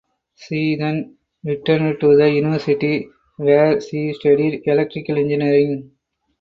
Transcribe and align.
She 0.33 0.77
then 0.77 1.17
returned 1.43 1.99
to 1.99 2.17
the 2.17 2.27
University 2.31 3.07
where 3.37 3.79
she 3.79 4.13
studied 4.15 4.63
electrical 4.65 5.15
engineering. 5.19 5.91